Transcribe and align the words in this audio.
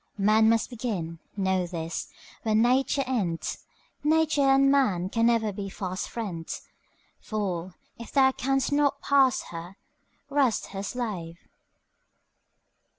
Man 0.17 0.49
must 0.49 0.71
begin, 0.71 1.19
know 1.37 1.67
this, 1.67 2.09
where 2.41 2.55
Nature 2.55 3.03
ends; 3.05 3.65
Nature 4.03 4.41
and 4.49 4.71
man 4.71 5.09
can 5.09 5.27
never 5.27 5.53
be 5.53 5.69
fast 5.69 6.09
friends. 6.09 6.63
Fool, 7.19 7.75
if 7.99 8.11
thou 8.11 8.31
canst 8.31 8.71
not 8.71 8.99
pass 9.03 9.43
her, 9.51 9.77
rest 10.27 10.69
her 10.69 10.81
slave! 10.81 11.37